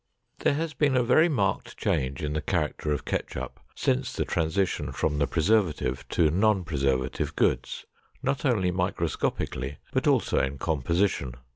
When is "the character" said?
2.33-2.91